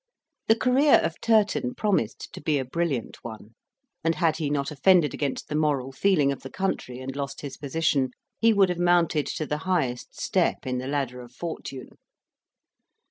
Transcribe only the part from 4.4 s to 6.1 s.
not offended against the moral